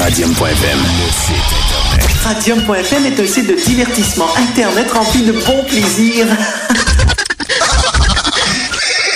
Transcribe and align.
Radium.fm. 0.00 0.78
Radium.fm 2.24 3.06
est 3.06 3.20
un 3.20 3.26
site 3.26 3.46
de 3.46 3.54
divertissement 3.64 4.26
Internet 4.36 4.90
rempli 4.90 5.22
de 5.22 5.32
bons 5.32 5.62
plaisirs. 5.68 6.26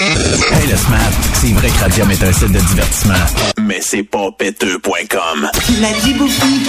Hey 0.01 0.69
le 0.71 0.77
Smart, 0.77 1.11
c'est 1.41 1.53
vrai 1.55 1.69
que 1.69 1.81
Radium 1.81 2.09
est 2.13 2.23
un 2.23 2.33
site 2.33 2.53
de 2.53 2.61
divertissement. 2.61 3.15
Mais 3.61 3.81
c'est 3.83 4.05
pas 4.05 4.31
péteux.com. 4.39 5.51
Tu 5.67 5.73
l'as 5.81 6.01
dit, 6.05 6.15
Bouffy? 6.15 6.63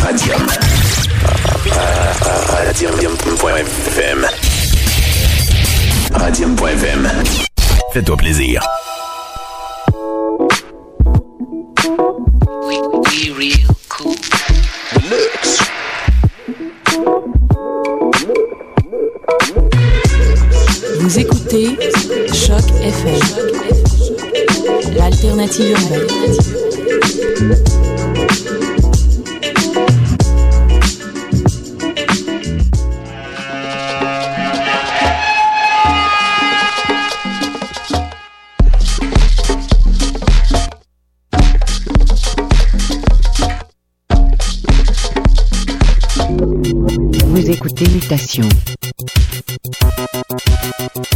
Radium. 0.00 0.46
Radium.fm. 2.64 4.28
Radium.fm. 6.14 7.08
Fais-toi 7.92 8.16
plaisir. 8.16 8.62
Vous 21.00 21.18
écoutez 21.18 21.76
Choc 22.32 22.64
FM, 22.82 23.20
l'alternative 24.96 25.70
urbaine. 25.70 26.34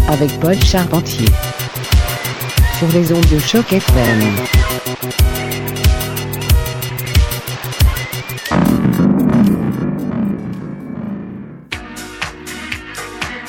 Avec 0.08 0.30
Paul 0.40 0.56
Charpentier 0.64 1.28
sur 2.76 2.88
les 2.88 3.12
ondes 3.12 3.26
de 3.30 3.38
choc 3.38 3.72
FM. 3.72 4.20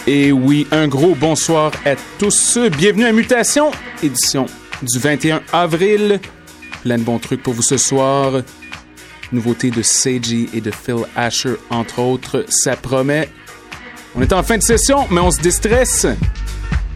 Et 0.06 0.32
oui, 0.32 0.68
un 0.72 0.88
gros 0.88 1.16
bonsoir 1.16 1.72
à 1.86 1.96
tous. 2.20 2.60
Bienvenue 2.78 3.06
à 3.06 3.12
Mutation, 3.12 3.72
édition 4.04 4.46
du 4.84 5.00
21 5.00 5.42
avril. 5.54 6.20
Plein 6.84 7.00
de 7.00 7.04
bons 7.04 7.18
trucs 7.18 7.42
pour 7.42 7.54
vous 7.54 7.64
ce 7.64 7.78
soir. 7.78 8.44
Nouveautés 9.32 9.72
de 9.72 9.82
Seiji 9.82 10.50
et 10.54 10.62
de 10.62 10.72
Phil 10.72 11.06
Asher, 11.16 11.56
entre 11.70 12.00
autres. 12.00 12.46
Ça 12.50 12.76
promet. 12.76 13.30
On 14.16 14.22
est 14.22 14.34
en 14.34 14.44
fin 14.44 14.58
de 14.58 14.64
session, 14.64 15.06
mais 15.12 15.22
on 15.22 15.32
se 15.32 15.40
déstresse. 15.40 16.08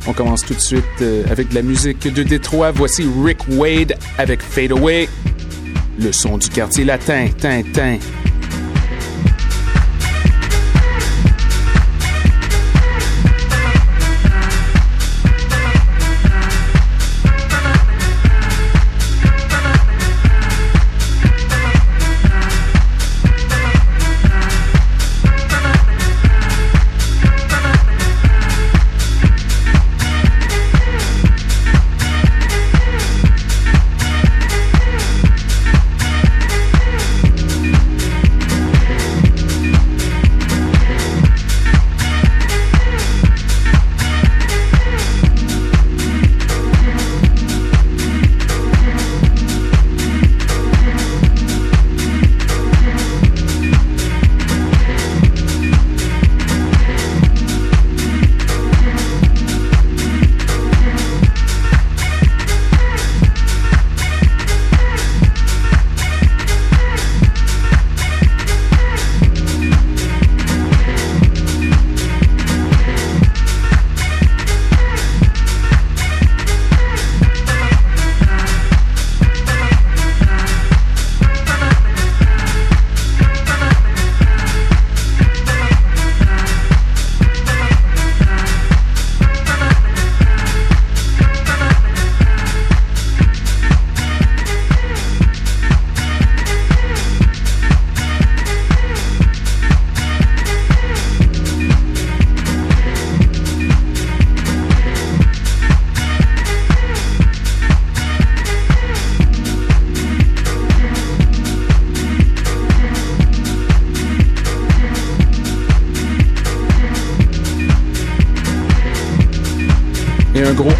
On 0.07 0.13
commence 0.13 0.43
tout 0.43 0.53
de 0.53 0.59
suite 0.59 0.83
euh, 1.01 1.23
avec 1.29 1.49
de 1.49 1.55
la 1.55 1.61
musique 1.61 2.11
de 2.11 2.23
Détroit. 2.23 2.71
Voici 2.71 3.07
Rick 3.23 3.39
Wade 3.49 3.97
avec 4.17 4.41
Fade 4.41 4.71
Away. 4.71 5.07
Le 5.99 6.11
son 6.11 6.37
du 6.37 6.49
quartier 6.49 6.83
latin, 6.83 7.27
Tintin. 7.39 7.93
Et 7.93 8.22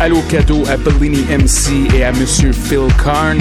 allô 0.04 0.22
cadeau 0.24 0.66
à 0.68 0.76
Bellini 0.76 1.24
MC 1.30 1.96
et 1.96 2.04
à 2.04 2.12
Monsieur 2.12 2.52
Phil 2.52 2.88
Karn. 3.02 3.38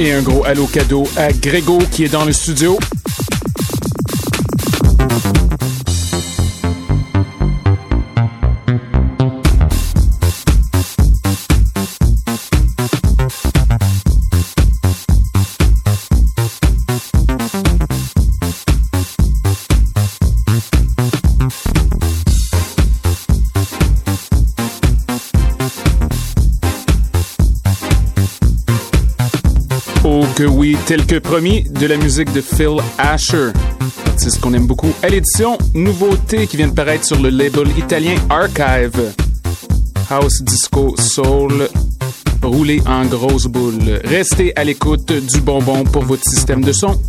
Et 0.00 0.12
un 0.12 0.22
gros 0.22 0.46
halo 0.46 0.64
cadeau 0.64 1.06
à 1.14 1.30
Grégo 1.30 1.78
qui 1.92 2.04
est 2.04 2.08
dans 2.08 2.24
le 2.24 2.32
studio. 2.32 2.78
Tel 30.90 31.06
que 31.06 31.20
promis, 31.20 31.62
de 31.62 31.86
la 31.86 31.96
musique 31.96 32.32
de 32.32 32.40
Phil 32.40 32.78
Asher, 32.98 33.52
ce 34.16 34.40
qu'on 34.40 34.52
aime 34.54 34.66
beaucoup. 34.66 34.92
À 35.04 35.08
l'édition, 35.08 35.56
nouveauté 35.72 36.48
qui 36.48 36.56
vient 36.56 36.66
de 36.66 36.74
paraître 36.74 37.04
sur 37.04 37.22
le 37.22 37.28
label 37.28 37.68
italien 37.78 38.16
Archive. 38.28 39.12
House 40.10 40.42
Disco 40.42 40.96
Soul, 40.98 41.68
roulé 42.42 42.82
en 42.86 43.04
grosse 43.04 43.46
boule. 43.46 44.00
Restez 44.02 44.52
à 44.56 44.64
l'écoute 44.64 45.12
du 45.12 45.40
bonbon 45.40 45.84
pour 45.84 46.02
votre 46.02 46.28
système 46.28 46.64
de 46.64 46.72
son. 46.72 47.00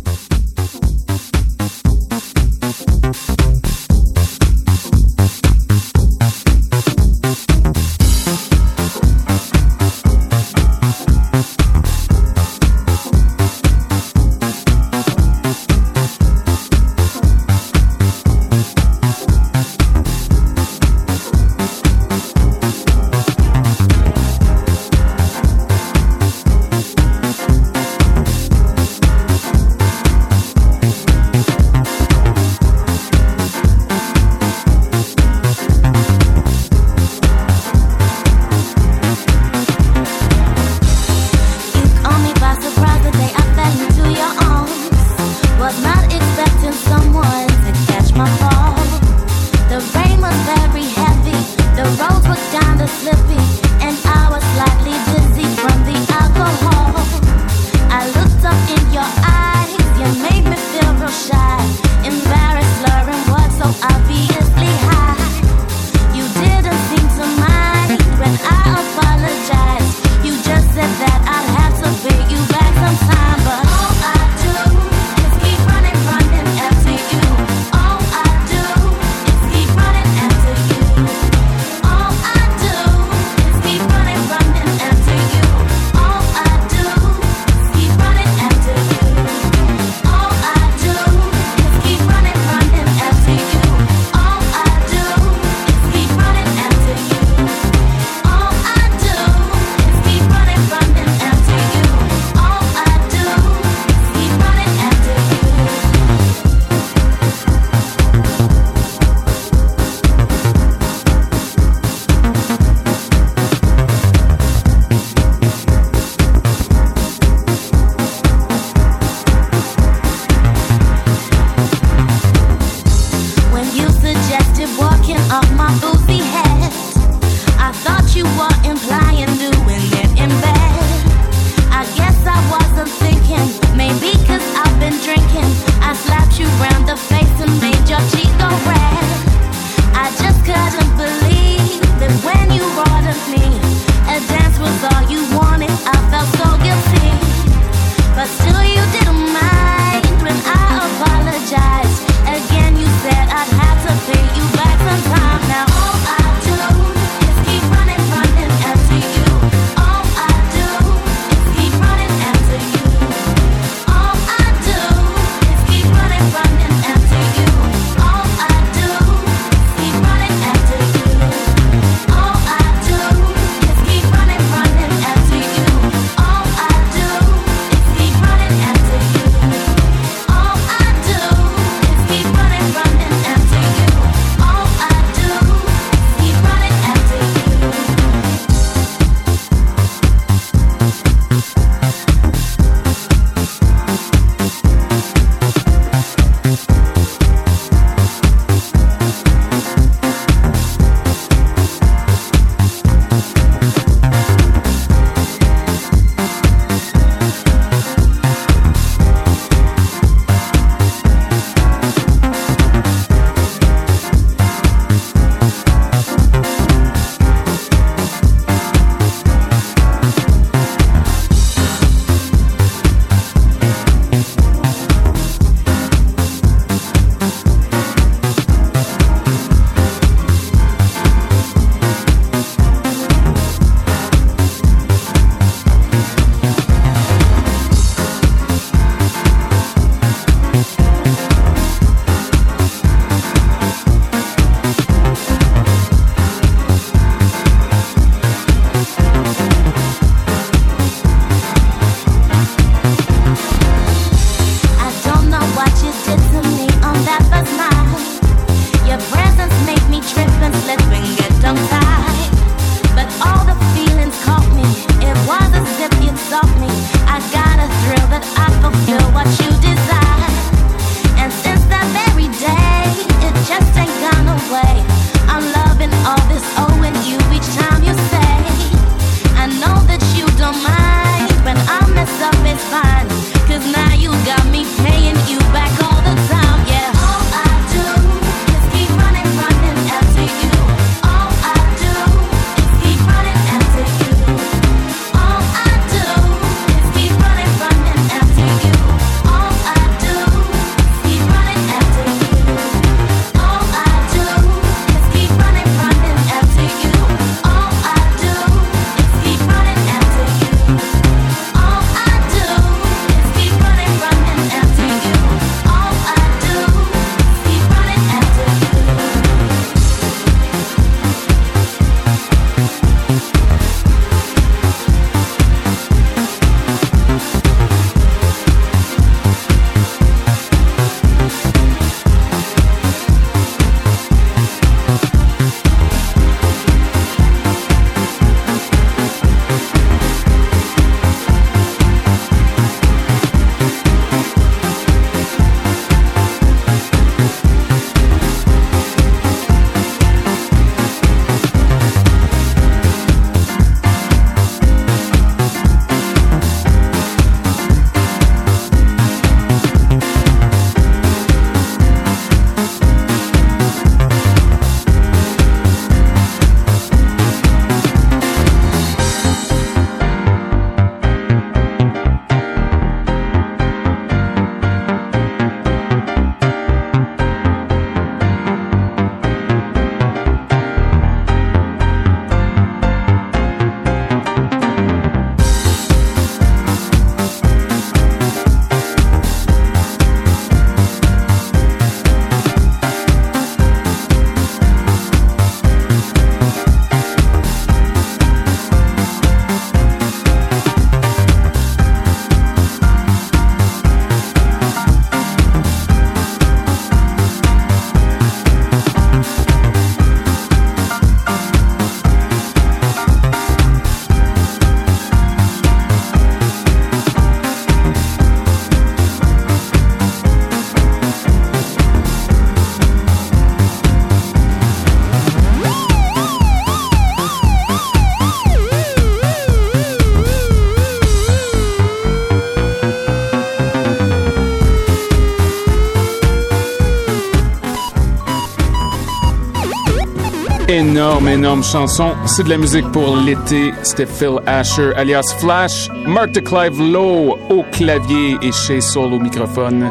Énorme, 440.92 441.28
énorme 441.28 441.64
chanson. 441.64 442.12
C'est 442.26 442.42
de 442.42 442.50
la 442.50 442.58
musique 442.58 442.86
pour 442.92 443.16
l'été. 443.16 443.72
C'était 443.82 444.04
Phil 444.04 444.38
Asher, 444.46 444.92
alias 444.94 445.34
Flash, 445.38 445.88
Mark 446.06 446.32
de 446.32 446.40
Clive 446.40 446.78
Lowe 446.78 447.38
au 447.48 447.64
clavier 447.72 448.36
et 448.42 448.52
chez 448.52 448.82
Soul 448.82 449.14
au 449.14 449.18
microphone. 449.18 449.90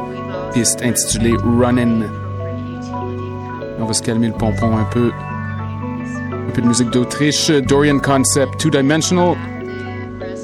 Piste 0.53 0.83
intitulée 0.83 1.35
Runnin'. 1.43 2.05
On 3.79 3.85
va 3.85 3.93
se 3.93 4.03
calmer 4.03 4.27
le 4.27 4.33
pompon 4.33 4.77
un 4.77 4.83
peu. 4.91 5.11
Un 6.47 6.51
peu 6.51 6.61
de 6.61 6.67
musique 6.67 6.91
d'Autriche. 6.91 7.49
Dorian 7.49 7.97
Concept, 7.97 8.59
Two 8.59 8.69
Dimensional. 8.69 9.35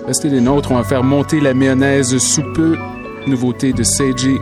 Restez 0.07 0.29
des 0.29 0.41
nôtres, 0.41 0.71
on 0.71 0.77
va 0.77 0.83
faire 0.83 1.03
monter 1.03 1.39
la 1.39 1.53
mayonnaise 1.53 2.17
sous 2.17 2.53
peu. 2.55 2.75
Nouveauté 3.27 3.73
de 3.73 3.83
Seiji. 3.83 4.39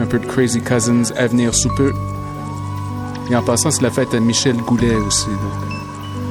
Un 0.00 0.06
peu 0.06 0.20
de 0.20 0.26
Crazy 0.26 0.60
Cousins 0.60 1.12
à 1.16 1.26
venir 1.26 1.52
sous 1.52 1.74
peu. 1.74 1.92
Et 3.30 3.36
en 3.36 3.42
passant, 3.42 3.70
c'est 3.70 3.82
la 3.82 3.90
fête 3.90 4.12
à 4.14 4.20
Michel 4.20 4.56
Goulet 4.56 4.94
aussi. 4.94 5.28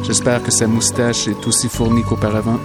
J'espère 0.04 0.44
que 0.44 0.52
sa 0.52 0.68
moustache 0.68 1.28
est 1.28 1.48
aussi 1.48 1.70
fournie 1.70 2.04
qu'auparavant. 2.04 2.60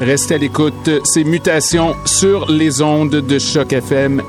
Restez 0.00 0.34
à 0.34 0.38
l'écoute, 0.38 0.90
ces 1.04 1.24
mutations 1.24 1.94
sur 2.04 2.50
les 2.50 2.82
ondes 2.82 3.10
de 3.16 3.38
Choc 3.38 3.72
FM 3.72 4.22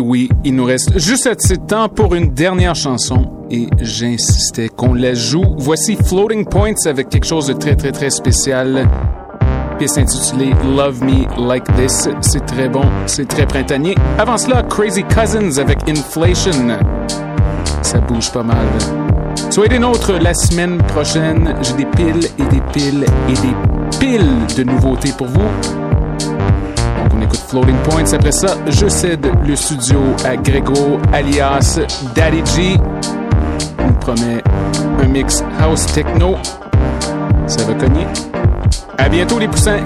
oui, 0.00 0.28
il 0.44 0.54
nous 0.54 0.64
reste 0.64 0.98
juste 0.98 1.26
assez 1.26 1.56
de 1.56 1.66
temps 1.66 1.88
pour 1.88 2.14
une 2.14 2.32
dernière 2.32 2.74
chanson 2.74 3.30
et 3.50 3.66
j'insistais 3.80 4.68
qu'on 4.68 4.94
la 4.94 5.14
joue. 5.14 5.44
Voici 5.58 5.96
Floating 5.96 6.46
Points 6.46 6.86
avec 6.86 7.08
quelque 7.08 7.26
chose 7.26 7.46
de 7.46 7.52
très 7.52 7.74
très 7.74 7.92
très 7.92 8.10
spécial. 8.10 8.88
Pièce 9.78 9.98
intitulée 9.98 10.52
Love 10.76 11.02
Me 11.02 11.48
Like 11.48 11.64
This. 11.76 12.08
C'est 12.20 12.46
très 12.46 12.68
bon, 12.68 12.84
c'est 13.06 13.26
très 13.26 13.46
printanier. 13.46 13.94
Avant 14.18 14.38
cela, 14.38 14.62
Crazy 14.62 15.02
Cousins 15.04 15.58
avec 15.58 15.78
Inflation. 15.88 16.78
Ça 17.82 17.98
bouge 17.98 18.30
pas 18.32 18.42
mal. 18.42 18.66
Soyez 19.50 19.68
des 19.68 19.78
nôtres 19.78 20.12
la 20.12 20.34
semaine 20.34 20.78
prochaine. 20.88 21.54
J'ai 21.62 21.74
des 21.74 21.86
piles 21.86 22.28
et 22.38 22.44
des 22.44 22.62
piles 22.72 23.04
et 23.28 23.32
des 23.32 23.98
piles 23.98 24.46
de 24.56 24.62
nouveautés 24.64 25.12
pour 25.16 25.26
vous. 25.26 25.81
Écoute 27.32 27.48
Floating 27.48 27.76
Points. 27.88 28.12
Après 28.12 28.32
ça, 28.32 28.58
je 28.66 28.88
cède 28.88 29.26
le 29.46 29.56
studio 29.56 29.98
à 30.24 30.36
Grégo 30.36 31.00
alias 31.14 31.80
Daddy 32.14 32.42
G. 32.54 32.76
On 33.78 33.86
nous 33.86 33.92
promet 33.94 34.42
un 35.02 35.06
mix 35.06 35.42
house 35.58 35.86
techno. 35.86 36.36
Ça 37.46 37.64
va 37.64 37.72
cogner. 37.72 38.06
À 38.98 39.08
bientôt 39.08 39.38
les 39.38 39.48
poussins. 39.48 39.82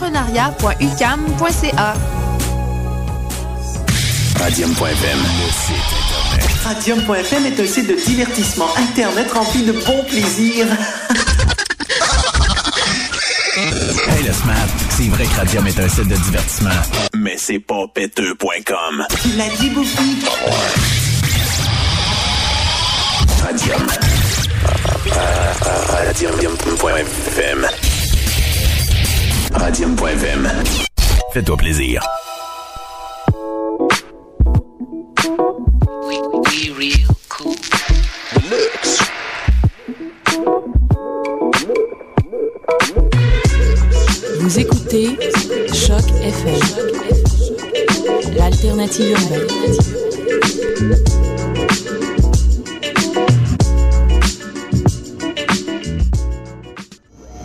media.ucam.ca. 0.00 1.94
Radium.fm, 4.38 5.18
le 5.18 5.50
site 5.52 5.76
internet. 6.02 6.50
Radium.fm 6.64 7.46
est 7.46 7.60
un 7.60 7.66
site 7.66 7.86
de 7.88 7.94
divertissement 7.94 8.68
Internet 8.76 9.30
rempli 9.32 9.62
de 9.64 9.72
bon 9.72 10.04
plaisir. 10.04 10.66
Hey 13.54 14.24
le 14.24 14.32
Smart, 14.32 14.66
c'est 14.90 15.08
vrai 15.08 15.24
que 15.24 15.36
Radium 15.36 15.66
est 15.66 15.78
un 15.78 15.88
site 15.88 16.08
de 16.08 16.16
divertissement, 16.16 16.70
mais 17.14 17.36
c'est 17.36 17.60
pas 17.60 17.86
péteux.com. 17.94 19.06
Tu 19.22 19.28
l'as 19.36 19.48
dit, 19.60 19.70
Bouffy? 19.70 20.16
Radium. 23.42 23.86
Radium.fm. 26.06 27.68
Radium.fm. 29.54 30.48
Fais-toi 31.32 31.56
plaisir. 31.56 32.02
Vous 44.40 44.58
écoutez 44.58 45.16
Choc 45.72 46.02
FM, 46.22 46.60
l'alternative 48.36 49.10
urbaine. 49.12 49.42